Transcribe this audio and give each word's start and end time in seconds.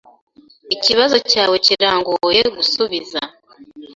Ikibazo 0.75 1.17
cyawe 1.31 1.55
kirangoye 1.65 2.41
gusubiza. 2.55 3.19